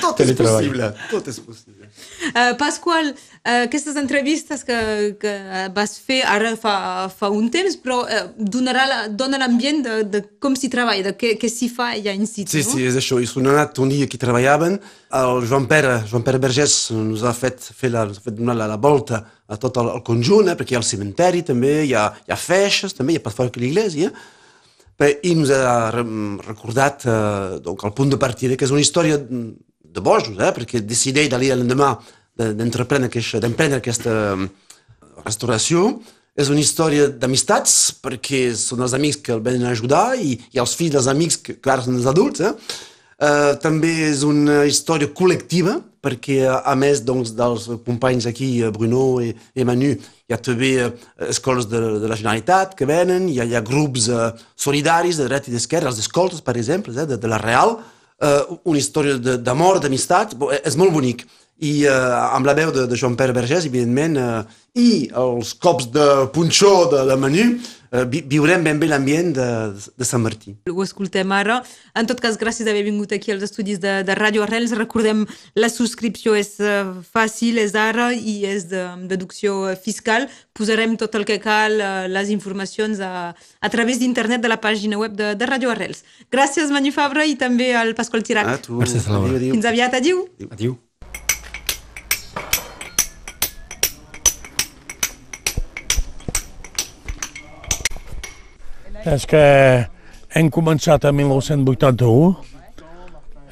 Tot 0.05 0.21
és 0.25 0.33
possible, 0.37 0.93
tot 1.11 1.29
és 1.33 1.38
possible. 1.41 1.88
Uh, 2.29 2.53
Pasqual, 2.61 3.09
uh, 3.15 3.65
aquestes 3.65 3.97
entrevistes 3.99 4.62
que, 4.67 4.77
que 5.19 5.33
vas 5.75 5.97
fer 6.05 6.21
ara 6.29 6.53
fa, 6.61 6.75
fa 7.11 7.31
un 7.35 7.49
temps, 7.50 7.75
però 7.83 8.03
uh, 8.05 8.29
donarà 8.38 8.85
la, 8.91 8.99
dona 9.09 9.41
l'ambient 9.41 9.81
de, 9.87 9.97
de 10.12 10.21
com 10.43 10.55
s'hi 10.59 10.71
treballa, 10.71 11.09
de 11.09 11.15
què, 11.19 11.33
què 11.41 11.50
s'hi 11.50 11.71
fa 11.73 11.93
allà 11.97 12.15
in 12.15 12.29
situ, 12.29 12.53
Sí, 12.53 12.62
no? 12.67 12.77
sí, 12.77 12.85
és 12.91 12.99
això. 13.00 13.19
I 13.23 13.27
són 13.31 13.49
anat 13.50 13.81
un 13.83 13.91
dia 13.95 14.07
que 14.11 14.21
treballaven. 14.21 14.79
El 15.19 15.43
Joan 15.49 15.67
Pere, 15.71 16.03
Joan 16.11 16.23
Pere 16.27 16.38
Vergés 16.43 16.77
ens 16.95 17.25
ha 17.25 17.33
fet 17.35 17.71
fer 17.75 17.91
la, 17.95 18.05
ens 18.07 18.21
ha 18.21 18.27
fet 18.29 18.37
donar 18.38 18.59
la, 18.59 18.69
la 18.71 18.77
volta 18.77 19.25
a 19.49 19.57
tot 19.57 19.79
el, 19.81 19.95
el 19.97 20.03
conjunt, 20.05 20.50
eh, 20.53 20.57
perquè 20.59 20.77
hi 20.77 20.79
ha 20.79 20.83
el 20.85 20.87
cementeri 20.87 21.41
també, 21.49 21.79
hi 21.88 21.95
ha, 21.97 22.11
hi 22.29 22.35
ha 22.35 22.38
feixes 22.38 22.93
també, 22.95 23.17
hi 23.17 23.23
ha 23.23 23.25
pas 23.25 23.35
fora 23.35 23.50
que 23.55 23.62
l'església. 23.65 24.12
Bé, 24.99 25.12
I 25.23 25.33
ens 25.37 25.50
ha 25.55 25.90
re 25.95 26.02
recordat 26.43 27.05
eh, 27.07 27.59
donc, 27.62 27.85
el 27.87 27.95
punt 27.95 28.11
de 28.11 28.19
partida, 28.19 28.57
que 28.59 28.67
és 28.67 28.73
una 28.75 28.83
història 28.83 29.19
de 29.19 30.02
bojos, 30.02 30.35
eh, 30.35 30.50
perquè 30.57 30.83
decideix 30.83 31.28
d'aller 31.31 31.55
l'endemà 31.55 31.93
de- 32.38 32.52
d'entreprendre 32.59 33.07
aquest, 33.07 33.38
d'emprendre 33.38 33.78
aquesta 33.78 34.14
eh, 34.35 34.49
restauració. 35.25 36.00
És 36.38 36.50
una 36.50 36.62
història 36.62 37.09
d'amistats, 37.11 37.95
perquè 38.02 38.52
són 38.55 38.83
els 38.87 38.93
amics 38.95 39.23
que 39.23 39.33
el 39.35 39.40
venen 39.43 39.67
ajudar 39.67 40.17
i, 40.19 40.37
i 40.55 40.59
els 40.62 40.75
fills 40.78 40.95
dels 40.95 41.09
amics, 41.11 41.38
que 41.43 41.57
clar, 41.62 41.81
són 41.83 41.99
els 41.99 42.07
adults. 42.07 42.43
Eh? 42.47 42.52
Uh, 43.19 43.57
també 43.59 43.90
és 44.07 44.21
una 44.23 44.61
història 44.62 45.11
col·lectiva, 45.11 45.81
perquè 45.99 46.45
a, 46.47 46.61
a 46.62 46.76
més 46.78 47.00
doncs, 47.02 47.33
dels 47.35 47.67
companys 47.83 48.28
aquí, 48.31 48.52
eh, 48.62 48.71
Bruno 48.71 49.19
i, 49.19 49.33
i 49.59 49.67
Manu, 49.67 49.97
hi 50.28 50.35
ha 50.37 50.38
també 50.44 50.75
uh, 50.85 50.90
escoles 51.25 51.66
de, 51.70 51.80
de 52.02 52.08
la 52.11 52.16
Generalitat 52.20 52.75
que 52.76 52.87
venen, 52.88 53.30
hi 53.32 53.38
ha, 53.40 53.47
hi 53.49 53.56
ha 53.56 53.64
grups 53.64 54.11
uh, 54.12 54.28
solidaris 54.61 55.16
de 55.16 55.28
dreta 55.28 55.49
i 55.49 55.54
d'esquerra, 55.54 55.88
els 55.88 56.00
escoltes, 56.02 56.42
per 56.44 56.58
exemple, 56.61 56.92
eh, 56.92 57.06
de, 57.08 57.16
de 57.16 57.30
la 57.32 57.40
Real, 57.40 57.78
uh, 57.80 58.58
una 58.68 58.80
història 58.82 59.16
d'amor, 59.40 59.80
d'amistat, 59.80 60.37
bo, 60.37 60.50
és 60.52 60.76
molt 60.76 60.92
bonic. 60.92 61.25
I 61.59 61.88
uh, 61.91 62.37
amb 62.37 62.47
la 62.47 62.55
veu 62.55 62.71
de, 62.71 62.87
de 62.87 62.97
Joan 62.99 63.17
Pere 63.19 63.35
Vergés, 63.35 63.65
evidentment, 63.67 64.15
uh, 64.15 64.59
i 64.79 65.09
els 65.19 65.57
cops 65.59 65.88
de 65.91 66.07
punxó 66.31 66.87
de, 66.93 67.00
de 67.09 67.17
Manu, 67.19 67.47
uh, 67.91 68.05
vi, 68.07 68.21
viurem 68.31 68.62
ben 68.62 68.79
bé 68.79 68.87
l'ambient 68.87 69.33
de, 69.35 69.49
de 69.75 70.07
Sant 70.07 70.23
Martí. 70.23 70.55
Ho 70.71 70.85
escoltem 70.85 71.35
ara. 71.35 71.59
En 71.99 72.07
tot 72.07 72.23
cas, 72.23 72.38
gràcies 72.38 72.62
d'haver 72.69 72.85
vingut 72.87 73.11
aquí 73.17 73.35
als 73.35 73.43
estudis 73.49 73.83
de, 73.83 73.97
de 74.07 74.15
Ràdio 74.15 74.47
Arrels. 74.47 74.77
Recordem, 74.79 75.27
la 75.59 75.67
subscripció 75.73 76.38
és 76.38 76.55
uh, 76.62 76.95
fàcil, 77.03 77.59
és 77.59 77.75
ara 77.75 78.12
i 78.15 78.38
és 78.47 78.71
de 78.71 78.87
deducció 79.11 79.65
eh, 79.73 79.75
fiscal. 79.75 80.31
Posarem 80.55 80.95
tot 81.00 81.19
el 81.19 81.27
que 81.27 81.41
cal, 81.43 81.75
uh, 81.83 82.07
les 82.07 82.31
informacions 82.31 83.03
a, 83.03 83.33
a 83.35 83.75
través 83.75 83.99
d'internet 83.99 84.47
de 84.47 84.55
la 84.55 84.62
pàgina 84.62 85.03
web 85.03 85.19
de, 85.19 85.35
de 85.35 85.50
Ràdio 85.50 85.75
Arrels. 85.75 86.07
Gràcies, 86.31 86.71
Manu 86.71 86.95
Fabra, 86.95 87.27
i 87.27 87.35
també 87.35 87.73
al 87.75 87.97
Pasqual 87.99 88.23
Tirac. 88.23 88.47
Ah, 88.47 88.61
tu, 88.62 88.79
Gràcies, 88.79 89.11
adéu. 89.11 89.57
Fins 89.57 89.67
aviat, 89.67 89.99
adiu! 89.99 90.29
Adieu. 90.53 90.79
És 99.07 99.26
que 99.31 99.40
hem 100.35 100.49
començat 100.50 101.05
en 101.07 101.14
1981, 101.14 102.37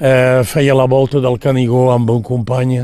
eh, 0.00 0.42
feia 0.44 0.74
la 0.74 0.86
volta 0.90 1.20
del 1.22 1.38
Canigó 1.38 1.90
amb 1.92 2.10
un 2.10 2.22
company 2.22 2.80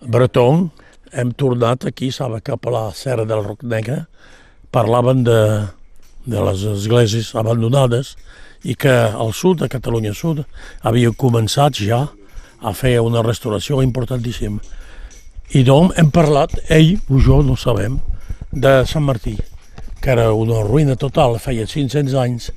breton, 0.00 0.70
hem 1.12 1.30
tornat 1.32 1.86
aquí, 1.86 2.08
estava 2.08 2.40
cap 2.40 2.66
a 2.66 2.70
la 2.70 2.84
serra 2.94 3.24
del 3.24 3.44
Roc 3.44 3.62
Negre, 3.62 4.06
parlaven 4.70 5.22
de, 5.24 5.40
de 6.26 6.42
les 6.46 6.64
esglésies 6.74 7.34
abandonades 7.34 8.16
i 8.62 8.74
que 8.74 8.92
al 8.92 9.32
sud, 9.32 9.62
a 9.62 9.70
Catalunya 9.70 10.12
Sud, 10.14 10.44
havia 10.82 11.12
començat 11.16 11.78
ja 11.80 12.08
a 12.60 12.74
fer 12.76 12.98
una 13.00 13.22
restauració 13.24 13.80
importantíssima. 13.82 14.60
I 15.56 15.64
doncs 15.66 15.96
hem 15.98 16.10
parlat, 16.14 16.58
ell 16.68 16.98
o 17.08 17.18
jo 17.18 17.40
no 17.42 17.56
sabem, 17.58 17.98
de 18.52 18.82
Sant 18.86 19.06
Martí, 19.06 19.36
que 20.00 20.10
era 20.14 20.30
una 20.32 20.62
ruïna 20.64 20.96
total, 20.96 21.38
feia 21.38 21.66
500 21.68 22.16
anys, 22.16 22.50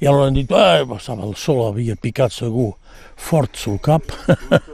i 0.00 0.06
aleshores 0.06 0.28
han 0.28 0.36
dit, 0.36 0.50
eh, 0.52 0.96
estava 0.96 1.24
el 1.24 1.34
sol, 1.40 1.62
havia 1.68 1.96
picat 1.96 2.32
segur 2.32 2.72
fort 3.16 3.56
sul 3.56 3.78
cap. 3.80 4.02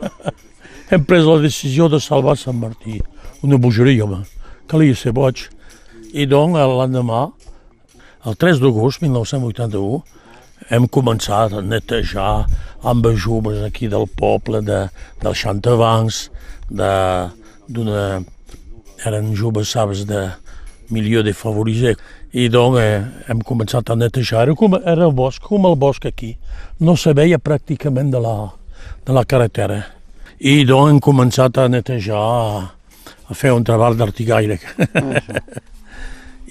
hem 0.91 1.05
pres 1.07 1.26
la 1.26 1.38
decisió 1.43 1.88
de 1.88 2.00
salvar 2.02 2.37
Sant 2.37 2.59
Martí. 2.59 3.00
Una 3.43 3.59
bogeria, 3.59 4.05
home. 4.05 4.23
Calia 4.71 4.97
ser 4.99 5.14
boig. 5.14 5.47
I 6.12 6.26
doncs, 6.26 6.59
l'endemà, 6.59 7.23
el 8.26 8.37
3 8.38 8.61
d'agost 8.62 9.02
1981, 9.02 10.02
hem 10.71 10.87
començat 10.87 11.55
a 11.59 11.62
netejar 11.62 12.45
amb 12.87 13.07
ajudes 13.07 13.62
aquí 13.67 13.88
del 13.91 14.07
poble, 14.19 14.61
de, 14.62 14.85
del 15.23 15.38
Xantavancs, 15.38 16.29
de, 16.71 16.93
d'una... 17.69 18.23
eren 19.07 19.33
joves, 19.35 19.73
saps, 19.75 20.05
de 20.07 20.29
milieu 20.93 21.25
defavorisé. 21.25 21.95
I 22.33 22.49
doncs 22.53 22.81
eh, 22.81 23.01
hem 23.29 23.41
començat 23.45 23.91
a 23.91 23.97
netejar. 23.99 24.47
Com, 24.59 24.77
era 24.79 25.09
el 25.09 25.17
bosc, 25.17 25.43
com 25.45 25.67
el 25.69 25.77
bosc 25.81 26.07
aquí. 26.09 26.37
No 26.81 26.97
se 26.97 27.15
veia 27.17 27.41
pràcticament 27.41 28.13
de 28.13 28.21
la, 28.23 28.37
de 29.07 29.17
la 29.17 29.25
carretera. 29.29 29.83
I 30.41 30.63
doncs 30.69 30.93
hem 30.93 31.03
començat 31.03 31.59
a 31.59 31.69
netejar, 31.71 32.23
a, 32.23 33.35
fer 33.37 33.53
un 33.57 33.65
treball 33.65 33.97
d'artigaire. 33.97 34.59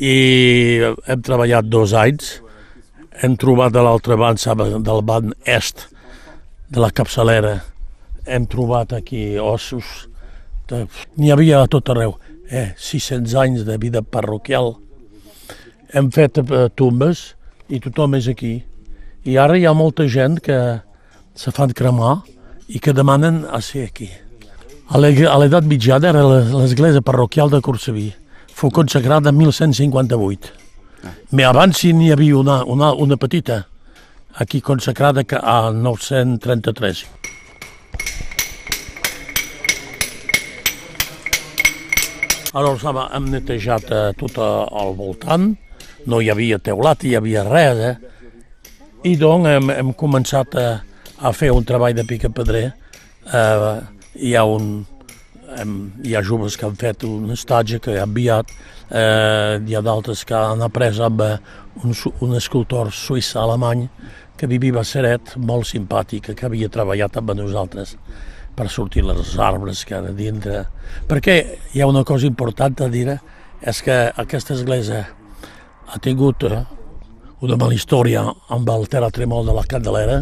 I 0.02 0.16
hem 0.82 1.26
treballat 1.26 1.68
dos 1.70 1.94
anys. 1.98 2.40
Hem 3.22 3.36
trobat 3.38 3.74
de 3.76 3.82
l'altre 3.86 4.18
banc, 4.18 4.40
saps, 4.42 4.72
del 4.82 5.04
banc 5.06 5.34
est 5.46 5.86
de 6.72 6.80
la 6.80 6.90
capçalera. 6.90 7.60
Hem 8.26 8.48
trobat 8.50 8.94
aquí 8.96 9.38
ossos. 9.38 10.08
N'hi 11.18 11.32
havia 11.34 11.62
a 11.62 11.70
tot 11.70 11.90
arreu. 11.92 12.16
Eh, 12.52 12.74
600 12.78 13.34
anys 13.40 13.64
de 13.66 13.78
vida 13.80 14.02
parroquial. 14.02 14.74
Hem 15.96 16.10
fet 16.12 16.38
eh, 16.44 16.68
tombes 16.76 17.32
i 17.72 17.80
tothom 17.80 18.18
és 18.20 18.28
aquí. 18.28 18.58
I 19.24 19.38
ara 19.40 19.56
hi 19.58 19.66
ha 19.70 19.74
molta 19.78 20.08
gent 20.12 20.40
que 20.44 20.58
se 21.36 21.52
fan 21.56 21.72
cremar 21.78 22.18
i 22.68 22.80
que 22.84 22.92
demanen 22.94 23.46
a 23.48 23.62
ser 23.64 23.86
aquí. 23.88 24.10
A 24.92 25.00
l'e- 25.00 25.28
a 25.30 25.38
l'edat 25.40 25.64
mitjana 25.64 26.10
era 26.12 26.24
l'església 26.28 27.00
parroquial 27.02 27.50
de 27.50 27.62
Corseví. 27.64 28.10
Fou 28.52 28.70
consagrada 28.72 29.30
en 29.32 29.38
1158. 29.38 30.52
Més 31.32 31.48
abans 31.48 31.80
hi 31.88 31.94
n'hi 31.96 32.12
havia 32.12 32.36
una, 32.38 32.64
una, 32.66 32.92
una 32.94 33.16
petita, 33.18 33.66
aquí 34.36 34.60
consagrada 34.62 35.24
que 35.24 35.40
a 35.40 35.72
933. 35.72 37.06
Ara 42.52 42.74
sabe, 42.76 43.06
hem 43.16 43.30
netejat 43.32 43.92
eh, 43.96 44.08
tot 44.20 44.36
eh, 44.36 44.46
al 44.76 44.90
voltant, 44.98 45.54
no 46.12 46.18
hi 46.20 46.28
havia 46.34 46.58
teulat, 46.60 47.06
hi 47.08 47.14
havia 47.16 47.46
res, 47.48 47.80
eh? 47.80 47.94
I 49.08 49.14
doncs 49.16 49.48
hem, 49.48 49.70
hem 49.72 49.92
començat 49.96 50.58
a, 50.60 50.66
a 51.24 51.32
fer 51.32 51.54
un 51.56 51.64
treball 51.64 51.96
de 51.96 52.04
pica-pedrer. 52.10 52.66
Eh, 53.24 53.70
hi 54.28 54.34
ha 54.36 54.44
un, 54.44 54.68
hem, 55.62 55.78
hi 56.04 56.18
ha 56.18 56.24
joves 56.28 56.60
que 56.60 56.68
han 56.68 56.76
fet 56.82 57.06
un 57.08 57.32
estatge 57.32 57.80
que 57.86 57.96
ha 57.96 58.04
enviat, 58.04 58.52
eh, 58.90 59.62
hi 59.64 59.78
ha 59.78 59.84
d'altres 59.88 60.26
que 60.28 60.36
han 60.36 60.68
après 60.68 61.00
amb 61.00 61.24
eh, 61.24 61.38
un, 61.86 61.96
un 62.20 62.36
escultor 62.36 62.92
suís 62.92 63.32
alemany 63.40 63.88
que 64.36 64.52
vivia 64.52 64.76
a 64.82 64.84
Seret, 64.84 65.38
molt 65.40 65.72
simpàtic, 65.72 66.34
que 66.36 66.50
havia 66.50 66.68
treballat 66.68 67.16
amb 67.16 67.32
nosaltres 67.40 67.96
per 68.56 68.68
sortir 68.70 69.04
els 69.08 69.38
arbres 69.40 69.86
que 69.86 69.96
era 69.98 70.12
dintre. 70.16 70.66
Perquè 71.08 71.38
hi 71.74 71.82
ha 71.82 71.90
una 71.90 72.04
cosa 72.04 72.28
important 72.28 72.82
a 72.82 72.90
dir, 72.92 73.18
és 73.62 73.82
que 73.86 73.98
aquesta 74.18 74.56
església 74.56 75.06
ha 75.92 76.00
tingut 76.02 76.44
eh, 76.48 76.64
una 77.42 77.58
mala 77.58 77.76
història 77.78 78.24
amb 78.54 78.70
el 78.70 78.88
terratrèmol 78.90 79.46
de 79.48 79.54
la 79.58 79.66
Candelera 79.70 80.18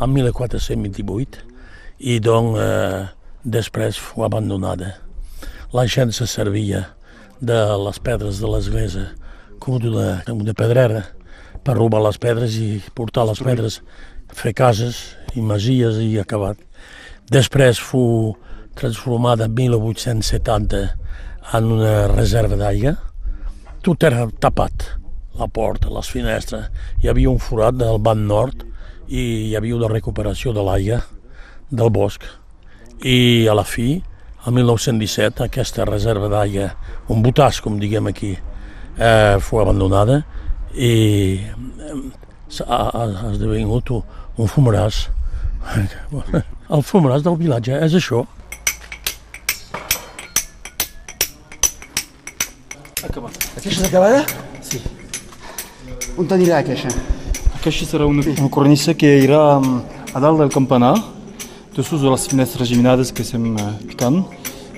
en 0.00 0.12
1428 0.14 1.44
i 2.10 2.18
doncs 2.24 2.58
eh, 2.62 3.04
després 3.44 3.98
fou 4.00 4.26
abandonada. 4.26 4.94
La 5.72 5.86
gent 5.86 6.12
se 6.12 6.26
servia 6.26 6.86
de 7.40 7.60
les 7.84 7.98
pedres 8.02 8.40
de 8.42 8.50
l'església 8.50 9.10
com 9.60 9.78
d'una 9.80 10.22
una 10.32 10.54
pedrera 10.56 11.04
per 11.64 11.76
robar 11.76 12.00
les 12.06 12.18
pedres 12.18 12.56
i 12.56 12.80
portar 12.96 13.26
les 13.28 13.42
pedres, 13.44 13.80
fer 14.32 14.54
cases 14.56 15.02
i 15.36 15.44
masies 15.44 16.00
i 16.00 16.16
acabat. 16.20 16.58
Després 17.30 17.78
fou 17.78 18.32
transformada 18.74 19.46
en 19.46 19.54
1870 19.54 20.80
en 21.54 21.68
una 21.76 22.08
reserva 22.10 22.58
d'aigua. 22.58 22.96
Tot 23.86 24.02
era 24.08 24.24
tapat, 24.42 24.88
la 25.38 25.46
porta, 25.46 25.92
les 25.94 26.10
finestres. 26.10 26.66
Hi 26.98 27.12
havia 27.12 27.30
un 27.30 27.38
forat 27.38 27.78
del 27.78 28.02
banc 28.02 28.26
nord 28.26 28.66
i 29.06 29.22
hi 29.46 29.54
havia 29.54 29.78
una 29.78 29.92
recuperació 29.94 30.50
de 30.56 30.66
l'aigua 30.66 31.00
del 31.70 31.94
bosc. 31.94 32.26
I 33.06 33.46
a 33.46 33.54
la 33.54 33.64
fi, 33.64 34.02
el 34.46 34.56
1917, 34.58 35.46
aquesta 35.46 35.86
reserva 35.86 36.28
d'aigua, 36.34 36.72
un 37.14 37.22
botàs, 37.22 37.62
com 37.62 37.78
diguem 37.78 38.10
aquí, 38.10 38.34
eh, 38.98 39.36
fou 39.38 39.62
abandonada 39.62 40.24
i 40.74 40.94
eh, 41.38 41.98
ha, 42.66 42.80
ha 42.90 43.10
esdevingut 43.30 43.94
un, 43.94 44.48
fumaràs. 44.50 45.06
El 46.70 46.84
fumaràs 46.86 47.24
del 47.26 47.34
vilatge 47.34 47.74
és 47.82 47.94
això. 47.98 48.20
Acabat. 53.08 53.38
Aquesta 53.58 53.72
és 53.72 53.86
acabada? 53.88 54.20
Sí. 54.62 54.78
On 56.14 56.28
t'anirà 56.30 56.60
aquesta? 56.62 56.92
Aquesta 57.58 57.88
serà 57.88 58.06
una, 58.06 58.22
una 58.22 58.50
cornissa 58.54 58.94
que 58.94 59.10
irà 59.24 59.40
mm, 59.58 60.14
a 60.14 60.22
dalt 60.22 60.44
del 60.44 60.52
campanar, 60.54 60.94
de 61.74 61.82
sus 61.82 62.04
de 62.04 62.12
les 62.12 62.28
finestres 62.30 62.70
geminades 62.70 63.10
que 63.10 63.26
estem 63.26 63.50
eh, 63.56 63.70
picant, 63.90 64.22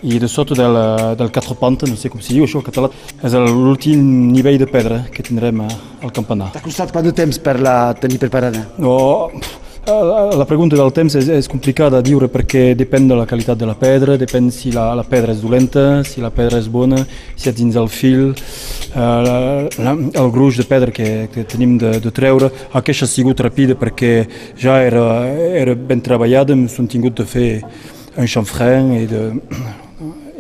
i 0.02 0.16
de 0.18 0.28
sota 0.32 0.56
del, 0.56 0.78
del 1.20 1.30
quatre 1.34 1.54
panta, 1.60 1.86
no 1.86 1.98
sé 2.00 2.08
com 2.10 2.24
s'hi 2.24 2.38
diu 2.38 2.46
això 2.48 2.62
en 2.62 2.66
català, 2.70 2.88
és 3.20 3.36
l'últim 3.36 4.00
nivell 4.32 4.56
de 4.58 4.66
pedra 4.70 5.04
que 5.12 5.24
tindrem 5.28 5.60
eh, 5.66 5.74
al 6.00 6.14
campanar. 6.16 6.54
T'ha 6.56 6.64
costat 6.64 6.94
quant 6.94 7.04
de 7.04 7.12
temps 7.20 7.36
per 7.42 7.60
la 7.60 7.76
tenir 8.00 8.22
preparada? 8.22 8.64
No, 8.80 8.96
la, 9.36 9.52
la 9.84 10.44
pregunta 10.46 10.76
del 10.76 10.92
temps 10.94 11.14
és, 11.18 11.26
és 11.26 11.48
complicada 11.50 11.98
a 11.98 12.02
dir 12.02 12.14
perquè 12.30 12.76
depèn 12.78 13.08
de 13.08 13.16
la 13.18 13.26
qualitat 13.26 13.58
de 13.58 13.66
la 13.66 13.74
pedra, 13.74 14.16
depèn 14.16 14.50
si 14.54 14.70
la, 14.70 14.92
la 14.94 15.02
pedra 15.02 15.32
és 15.32 15.42
dolenta, 15.42 16.04
si 16.04 16.22
la 16.22 16.30
pedra 16.30 16.60
és 16.62 16.68
bona, 16.70 17.02
si 17.34 17.48
és 17.50 17.56
dins 17.56 17.74
el 17.74 17.88
fil, 17.90 18.30
eh, 18.30 18.96
la, 18.96 19.36
la, 19.82 19.96
el 20.22 20.30
gruix 20.30 20.56
de 20.56 20.68
pedra 20.70 20.94
que, 20.94 21.28
que 21.34 21.42
tenim 21.42 21.78
de, 21.82 21.96
de 21.98 22.14
treure. 22.14 22.52
Aquesta 22.72 23.08
ha 23.08 23.10
sigut 23.10 23.42
ràpida 23.42 23.74
perquè 23.74 24.28
ja 24.54 24.78
era, 24.86 25.26
era 25.50 25.74
ben 25.74 26.00
treballada, 26.00 26.54
hem 26.54 26.86
tingut 26.86 27.18
de 27.18 27.26
fer 27.26 27.48
un 28.14 28.28
xamfrany 28.28 29.00
i 29.00 29.06
de, 29.10 29.24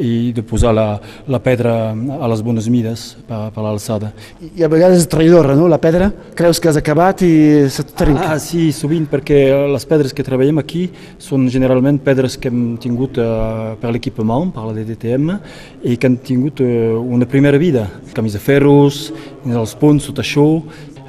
i 0.00 0.32
de 0.32 0.42
posar 0.46 0.72
la, 0.76 0.86
la 1.28 1.40
pedra 1.42 1.92
a 1.92 2.30
les 2.30 2.42
bones 2.44 2.68
mides 2.72 3.04
per, 3.28 3.40
per 3.54 3.64
l'alçada. 3.64 4.12
I 4.52 4.64
a 4.64 4.70
vegades 4.72 5.02
és 5.02 5.08
traïdora, 5.10 5.56
no?, 5.58 5.68
la 5.70 5.80
pedra. 5.82 6.10
Creus 6.38 6.60
que 6.60 6.70
has 6.70 6.78
acabat 6.80 7.24
i 7.26 7.32
se 7.72 7.84
trenca. 7.90 8.30
Ah, 8.34 8.38
sí, 8.42 8.70
sovint, 8.76 9.06
perquè 9.10 9.42
les 9.72 9.88
pedres 9.88 10.14
que 10.16 10.26
treballem 10.26 10.62
aquí 10.62 10.86
són 11.22 11.48
generalment 11.52 12.00
pedres 12.04 12.38
que 12.40 12.52
hem 12.52 12.78
tingut 12.82 13.20
eh, 13.20 13.74
per 13.80 13.92
l'equipament, 13.94 14.52
per 14.54 14.68
la 14.68 14.76
DDTM, 14.76 15.36
i 15.84 15.98
que 15.98 16.08
han 16.10 16.20
tingut 16.24 16.62
eh, 16.64 16.92
una 16.92 17.28
primera 17.28 17.60
vida. 17.60 17.88
Camis 18.16 18.38
de 18.38 18.42
ferros, 18.42 19.04
dins 19.44 19.58
els 19.58 19.76
ponts, 19.78 20.08
tot 20.08 20.22
això, 20.22 20.46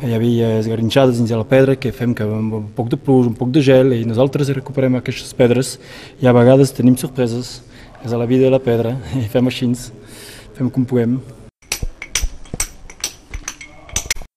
hi 0.04 0.12
havia 0.12 0.58
esgarinxades 0.60 1.20
dins 1.20 1.32
de 1.32 1.38
la 1.40 1.48
pedra 1.48 1.78
que 1.80 1.94
fem 1.96 2.12
que 2.16 2.26
amb 2.28 2.58
un 2.58 2.66
poc 2.76 2.90
de 2.92 2.98
plus, 3.00 3.28
un 3.30 3.38
poc 3.38 3.54
de 3.56 3.62
gel, 3.64 3.94
i 3.96 4.04
nosaltres 4.08 4.52
recuperem 4.52 4.98
aquestes 5.00 5.32
pedres 5.38 5.78
i 6.20 6.28
a 6.28 6.34
vegades 6.36 6.76
tenim 6.76 6.98
sorpreses. 7.00 7.62
És 8.04 8.12
a 8.12 8.18
la 8.20 8.26
vida 8.28 8.44
de 8.44 8.52
la 8.52 8.60
pedra, 8.60 8.98
i 9.22 9.24
fem 9.32 9.48
així, 9.48 9.70
fem 10.58 10.70
com 10.70 10.84
puguem. 10.84 11.16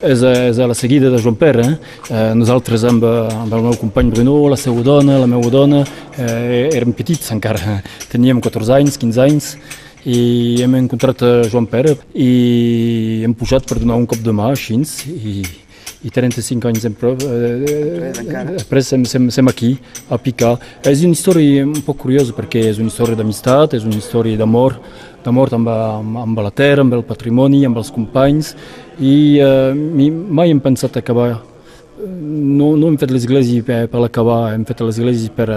És 0.06 0.20
a, 0.22 0.30
és 0.52 0.58
a 0.60 0.68
la 0.70 0.76
seguida 0.76 1.10
de 1.10 1.18
Joan 1.18 1.38
Pere. 1.40 1.64
Eh, 2.06 2.30
nosaltres 2.38 2.84
amb, 2.86 3.02
amb 3.06 3.56
el 3.56 3.64
meu 3.64 3.74
company 3.80 4.12
Bruno, 4.12 4.36
la 4.52 4.58
seva 4.60 4.84
dona, 4.86 5.18
la 5.18 5.26
meva 5.26 5.50
dona, 5.50 5.82
eh, 6.14 6.68
érem 6.76 6.94
petits 6.94 7.32
encara. 7.34 7.80
Teníem 8.12 8.42
14 8.44 8.76
anys, 8.76 9.00
15 9.02 9.24
anys, 9.24 9.50
i 10.06 10.62
hem 10.62 10.76
encontrat 10.78 11.24
Joan 11.50 11.66
Pere 11.66 11.96
i 12.14 13.22
hem 13.26 13.34
pujat 13.34 13.66
per 13.66 13.80
donar 13.80 13.96
un 13.98 14.06
cop 14.06 14.20
de 14.22 14.30
mà 14.30 14.52
així 14.52 14.76
i, 15.10 15.40
i 16.06 16.12
35 16.14 16.70
anys 16.70 16.86
eh, 16.86 18.52
després 18.52 18.92
sem, 18.92 19.04
sem, 19.08 19.26
sem 19.34 19.50
aquí 19.50 19.72
a 20.08 20.18
picar. 20.22 20.54
És 20.86 21.02
una 21.02 21.16
història 21.16 21.64
un 21.66 21.82
poc 21.86 21.98
curiosa 22.04 22.36
perquè 22.36 22.62
és 22.70 22.78
una 22.78 22.92
història 22.92 23.18
d'amistat, 23.18 23.74
és 23.74 23.86
una 23.88 23.98
història 23.98 24.38
d'amor, 24.38 24.78
d'amor 25.24 25.52
amb, 25.58 25.72
amb, 25.72 26.20
amb 26.22 26.44
la 26.46 26.54
terra, 26.54 26.86
amb 26.86 26.94
el 26.94 27.02
patrimoni, 27.06 27.64
amb 27.66 27.82
els 27.82 27.90
companys 27.94 28.54
i 29.02 29.16
eh, 29.42 29.74
mai 29.74 30.54
hem 30.54 30.62
pensat 30.62 31.00
acabar 31.02 31.32
no, 31.96 32.74
no 32.76 32.90
hem 32.90 32.98
fet 33.00 33.10
l'església 33.10 33.64
per, 33.66 33.80
per 33.90 34.02
l'acabar, 34.02 34.52
hem 34.54 34.66
fet 34.68 34.84
l'església 34.84 35.32
per, 35.34 35.48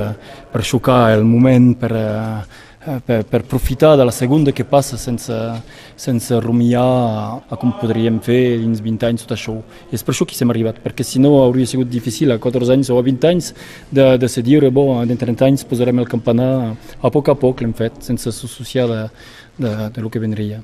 per 0.49 0.63
xocar 0.65 1.11
el 1.13 1.27
moment, 1.27 1.73
per, 1.77 1.91
Eh, 1.93 2.68
per, 2.79 3.23
per 3.27 3.41
aprofitar 3.41 3.97
de 3.97 4.05
la 4.07 4.11
segona 4.11 4.53
que 4.55 4.63
passa 4.63 4.97
sense, 4.97 5.35
sense 5.99 6.39
rumiar 6.39 6.85
a, 7.49 7.57
com 7.59 7.73
podríem 7.81 8.19
fer 8.23 8.59
dins 8.61 8.81
20 8.81 9.07
anys 9.09 9.25
tot 9.25 9.35
això. 9.35 9.57
I 9.91 9.99
és 9.99 10.05
per 10.05 10.15
això 10.15 10.27
que 10.27 10.37
hi 10.37 10.43
hem 10.45 10.53
arribat, 10.53 10.79
perquè 10.83 11.03
si 11.03 11.19
no 11.19 11.35
hauria 11.43 11.67
sigut 11.67 11.91
difícil 11.91 12.31
a 12.31 12.39
14 12.39 12.77
anys 12.77 12.91
o 12.93 12.99
a 12.99 13.05
20 13.05 13.31
anys 13.31 13.53
de, 13.91 14.11
de 14.17 14.31
se 14.31 14.43
dir, 14.45 14.61
bon, 14.71 15.03
en 15.03 15.23
30 15.25 15.49
anys 15.51 15.67
posarem 15.67 15.99
el 15.99 16.07
campanar, 16.07 16.75
a 17.01 17.11
poc 17.11 17.29
a 17.29 17.35
poc 17.39 17.61
l'hem 17.61 17.75
fet, 17.75 17.99
sense 18.05 18.31
s'associar 18.31 18.87
de, 18.87 19.01
de, 19.59 19.75
de 19.95 20.05
lo 20.05 20.09
que 20.09 20.23
vendria. 20.23 20.63